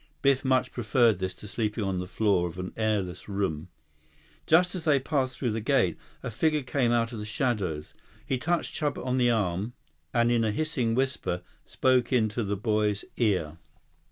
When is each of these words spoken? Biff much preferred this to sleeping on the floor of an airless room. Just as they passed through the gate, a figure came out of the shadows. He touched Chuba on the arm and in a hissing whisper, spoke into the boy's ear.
Biff 0.23 0.43
much 0.43 0.71
preferred 0.71 1.19
this 1.19 1.35
to 1.35 1.47
sleeping 1.47 1.83
on 1.83 1.99
the 1.99 2.07
floor 2.07 2.47
of 2.47 2.57
an 2.57 2.73
airless 2.75 3.29
room. 3.29 3.67
Just 4.47 4.73
as 4.73 4.83
they 4.83 4.99
passed 4.99 5.37
through 5.37 5.51
the 5.51 5.61
gate, 5.61 5.95
a 6.23 6.31
figure 6.31 6.63
came 6.63 6.91
out 6.91 7.13
of 7.13 7.19
the 7.19 7.23
shadows. 7.23 7.93
He 8.25 8.39
touched 8.39 8.73
Chuba 8.73 9.05
on 9.05 9.19
the 9.19 9.29
arm 9.29 9.73
and 10.11 10.31
in 10.31 10.43
a 10.43 10.51
hissing 10.51 10.95
whisper, 10.95 11.43
spoke 11.65 12.11
into 12.11 12.43
the 12.43 12.57
boy's 12.57 13.05
ear. 13.17 13.57